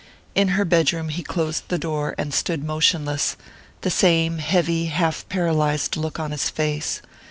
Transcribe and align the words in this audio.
In 0.33 0.47
her 0.57 0.65
bedroom 0.65 1.09
he 1.09 1.21
closed 1.21 1.65
the 1.67 1.77
door 1.77 2.15
and 2.17 2.33
stood 2.33 2.63
motionless, 2.63 3.37
the 3.81 3.91
same 3.91 4.39
heavy 4.39 4.85
half 4.87 5.29
paralyzed 5.29 5.95
look 5.95 6.19
on 6.19 6.31
his 6.31 6.49
face. 6.49 7.03